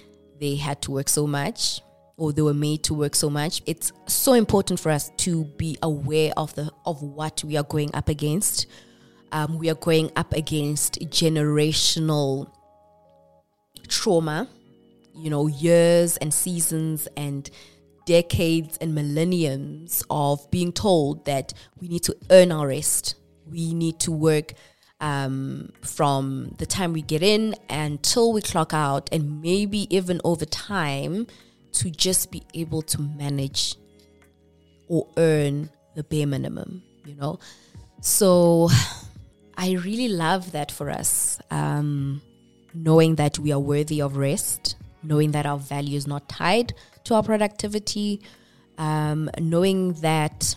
they 0.40 0.57
had 0.57 0.81
to 0.83 0.90
work 0.90 1.09
so 1.09 1.27
much 1.27 1.81
or 2.16 2.33
they 2.33 2.42
were 2.42 2.55
made 2.55 2.83
to 2.85 2.94
work 2.94 3.14
so 3.14 3.29
much 3.29 3.62
it's 3.66 3.92
so 4.07 4.35
important 4.35 4.79
for 4.79 4.90
us 4.90 5.11
to 5.16 5.44
be 5.57 5.77
aware 5.83 6.33
of 6.37 6.55
the 6.55 6.70
of 6.87 7.03
what 7.03 7.42
we 7.44 7.57
are 7.57 7.64
going 7.64 7.94
up 7.94 8.09
against. 8.09 8.66
Um, 9.33 9.59
we 9.59 9.68
are 9.68 9.75
going 9.75 10.12
up 10.14 10.33
against 10.33 11.01
generational 11.11 12.51
trauma 13.88 14.49
you 15.14 15.31
know 15.31 15.47
years 15.47 16.16
and 16.18 16.33
seasons 16.33 17.09
and 17.16 17.51
decades 18.07 18.77
and 18.79 18.94
millenniums 18.94 20.05
of 20.11 20.51
being 20.51 20.73
told 20.73 21.25
that 21.25 21.53
we 21.81 21.88
need 21.88 22.03
to 22.03 22.16
earn 22.31 22.53
our 22.53 22.68
rest. 22.68 23.16
We 23.47 23.75
need 23.75 23.99
to 24.01 24.12
work 24.12 24.53
um, 25.00 25.72
from 25.83 26.54
the 26.59 26.66
time 26.66 26.92
we 26.92 27.02
get 27.02 27.22
in 27.22 27.54
until 27.68 28.33
we 28.33 28.40
clock 28.40 28.72
out, 28.72 29.09
and 29.12 29.42
maybe 29.42 29.94
even 29.94 30.20
over 30.24 30.44
time 30.44 31.26
to 31.72 31.90
just 31.90 32.30
be 32.30 32.42
able 32.54 32.83
to 32.83 33.00
manage 33.00 33.76
or 34.88 35.07
earn 35.16 35.70
the 35.94 36.04
bare 36.04 36.26
minimum, 36.26 36.83
you 37.04 37.14
know? 37.14 37.38
So 38.00 38.68
I 39.57 39.72
really 39.72 40.09
love 40.09 40.52
that 40.52 40.70
for 40.70 40.90
us. 40.90 41.40
Um, 41.50 42.22
knowing 42.74 43.14
that 43.16 43.38
we 43.38 43.52
are 43.52 43.59
worthy 43.59 44.00
of 44.00 44.16
rest, 44.16 44.76
knowing 45.02 45.30
that 45.33 45.46
our 45.46 45.59
value 45.59 45.96
is 45.96 46.07
not 46.07 46.28
tied 46.28 46.74
to 47.04 47.14
our 47.14 47.22
productivity, 47.22 48.20
um, 48.78 49.30
knowing 49.38 49.92
that 49.94 50.54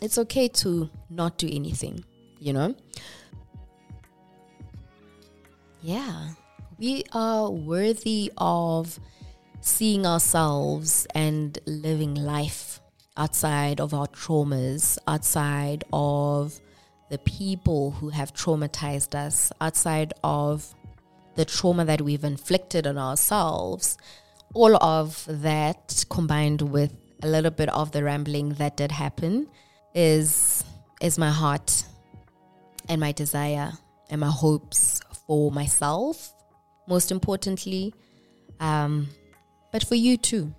it's 0.00 0.18
okay 0.18 0.48
to 0.48 0.88
not 1.10 1.38
do 1.38 1.48
anything, 1.50 2.04
you 2.38 2.52
know? 2.52 2.74
Yeah, 5.82 6.30
we 6.78 7.04
are 7.12 7.48
worthy 7.50 8.32
of 8.36 8.98
seeing 9.60 10.06
ourselves 10.06 11.06
and 11.14 11.56
living 11.66 12.16
life 12.16 12.80
outside 13.16 13.80
of 13.80 13.94
our 13.94 14.08
traumas, 14.08 14.98
outside 15.06 15.84
of 15.92 16.58
the 17.10 17.18
people 17.18 17.92
who 17.92 18.08
have 18.08 18.34
traumatized 18.34 19.14
us, 19.14 19.52
outside 19.60 20.14
of 20.24 20.74
the 21.36 21.44
trauma 21.44 21.84
that 21.84 22.02
we've 22.02 22.24
inflicted 22.24 22.86
on 22.86 22.98
ourselves. 22.98 23.98
All 24.54 24.76
of 24.82 25.24
that 25.28 26.04
combined 26.10 26.62
with 26.62 26.92
a 27.22 27.28
little 27.28 27.52
bit 27.52 27.68
of 27.68 27.92
the 27.92 28.02
rambling 28.02 28.54
that 28.54 28.76
did 28.76 28.90
happen 28.90 29.48
is 29.94 30.64
is 31.00 31.18
my 31.18 31.30
heart 31.30 31.84
and 32.88 33.00
my 33.00 33.12
desire 33.12 33.72
and 34.10 34.20
my 34.20 34.30
hopes 34.30 35.00
for 35.28 35.52
myself, 35.52 36.34
most 36.88 37.12
importantly, 37.12 37.94
um, 38.58 39.06
but 39.70 39.84
for 39.86 39.94
you 39.94 40.16
too. 40.16 40.52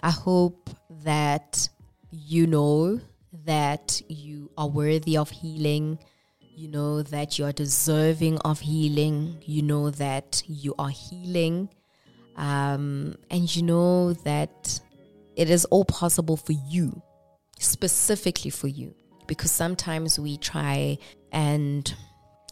I 0.00 0.10
hope 0.10 0.70
that 1.04 1.68
you 2.10 2.46
know 2.46 3.00
that 3.44 4.00
you 4.08 4.50
are 4.56 4.68
worthy 4.68 5.16
of 5.16 5.28
healing. 5.28 5.98
You 6.40 6.68
know 6.68 7.02
that 7.02 7.38
you 7.38 7.44
are 7.44 7.52
deserving 7.52 8.38
of 8.38 8.60
healing. 8.60 9.42
You 9.44 9.62
know 9.62 9.90
that 9.90 10.42
you 10.46 10.74
are 10.78 10.90
healing. 10.90 11.68
Um, 12.36 13.16
and 13.30 13.54
you 13.54 13.62
know 13.62 14.12
that 14.12 14.80
it 15.36 15.50
is 15.50 15.64
all 15.66 15.84
possible 15.84 16.36
for 16.36 16.52
you, 16.52 17.02
specifically 17.58 18.50
for 18.50 18.68
you. 18.68 18.94
Because 19.26 19.50
sometimes 19.50 20.18
we 20.18 20.36
try 20.36 20.98
and 21.32 21.92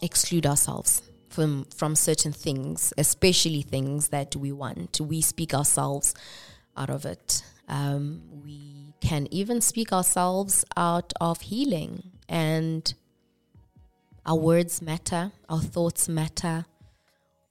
exclude 0.01 0.45
ourselves 0.45 1.01
from 1.31 1.65
from 1.75 1.95
certain 1.95 2.33
things, 2.33 2.93
especially 2.97 3.61
things 3.61 4.09
that 4.09 4.35
we 4.35 4.51
want. 4.51 4.99
We 4.99 5.21
speak 5.21 5.53
ourselves 5.53 6.13
out 6.75 6.89
of 6.89 7.05
it. 7.05 7.43
Um, 7.67 8.21
we 8.43 8.93
can 9.01 9.27
even 9.31 9.61
speak 9.61 9.93
ourselves 9.93 10.65
out 10.75 11.13
of 11.21 11.41
healing, 11.41 12.11
and 12.27 12.93
our 14.25 14.35
words 14.35 14.81
matter, 14.81 15.31
our 15.49 15.61
thoughts 15.61 16.07
matter. 16.09 16.65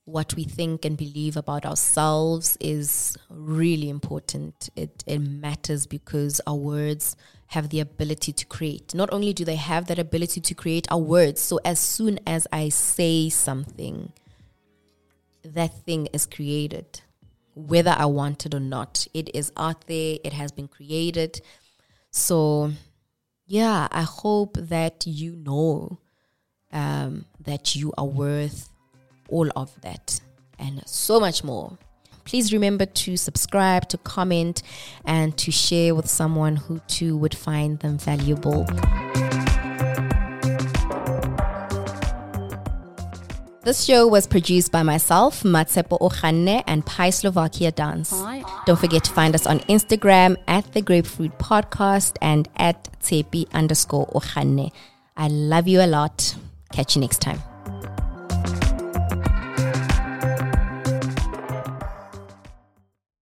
What 0.05 0.35
we 0.35 0.43
think 0.43 0.83
and 0.83 0.97
believe 0.97 1.37
about 1.37 1.65
ourselves 1.65 2.57
is 2.59 3.17
really 3.29 3.87
important. 3.87 4.69
It, 4.75 5.03
it 5.05 5.19
matters 5.19 5.85
because 5.85 6.41
our 6.47 6.55
words 6.55 7.15
have 7.51 7.67
the 7.67 7.81
ability 7.81 8.31
to 8.31 8.45
create. 8.45 8.95
Not 8.95 9.11
only 9.11 9.33
do 9.33 9.43
they 9.43 9.57
have 9.57 9.87
that 9.87 9.99
ability 9.99 10.39
to 10.39 10.53
create 10.53 10.87
our 10.89 10.97
words, 10.97 11.41
so 11.41 11.59
as 11.65 11.79
soon 11.79 12.17
as 12.25 12.47
I 12.51 12.69
say 12.69 13.27
something, 13.29 14.13
that 15.43 15.77
thing 15.85 16.07
is 16.13 16.25
created, 16.25 17.01
whether 17.53 17.93
I 17.97 18.05
want 18.05 18.45
it 18.45 18.53
or 18.53 18.61
not. 18.61 19.05
It 19.13 19.35
is 19.35 19.51
out 19.57 19.87
there, 19.87 20.17
it 20.23 20.31
has 20.31 20.53
been 20.53 20.69
created. 20.69 21.41
So, 22.09 22.71
yeah, 23.47 23.89
I 23.91 24.03
hope 24.03 24.55
that 24.57 25.05
you 25.05 25.35
know 25.35 25.99
um, 26.71 27.25
that 27.41 27.75
you 27.75 27.91
are 27.97 28.05
worth 28.05 28.69
all 29.27 29.49
of 29.57 29.69
that 29.81 30.21
and 30.57 30.81
so 30.85 31.19
much 31.19 31.43
more. 31.43 31.77
Please 32.31 32.53
remember 32.53 32.85
to 32.85 33.17
subscribe, 33.17 33.89
to 33.89 33.97
comment, 33.97 34.63
and 35.03 35.37
to 35.37 35.51
share 35.51 35.93
with 35.93 36.09
someone 36.09 36.55
who 36.55 36.79
too 36.87 37.17
would 37.17 37.35
find 37.35 37.77
them 37.79 37.97
valuable. 37.97 38.63
This 43.65 43.83
show 43.83 44.07
was 44.07 44.27
produced 44.27 44.71
by 44.71 44.81
myself, 44.81 45.43
Matshepo 45.43 45.99
Oganne, 45.99 46.63
and 46.67 46.85
PieSlovakiaDance. 46.85 48.23
Hi. 48.23 48.45
Don't 48.65 48.79
forget 48.79 49.03
to 49.03 49.11
find 49.11 49.35
us 49.35 49.45
on 49.45 49.59
Instagram 49.67 50.37
at 50.47 50.71
the 50.71 50.81
Grapefruit 50.81 51.37
Podcast 51.37 52.15
and 52.21 52.47
at 52.55 52.97
Tshepi 53.01 53.51
underscore 53.51 54.07
Oganne. 54.15 54.71
I 55.17 55.27
love 55.27 55.67
you 55.67 55.81
a 55.81 55.85
lot. 55.85 56.33
Catch 56.71 56.95
you 56.95 57.01
next 57.01 57.19
time. 57.19 57.41